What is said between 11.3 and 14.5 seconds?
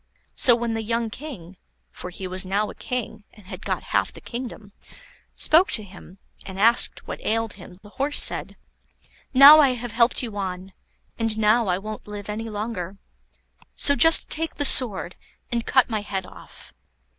now I won't live any longer. So just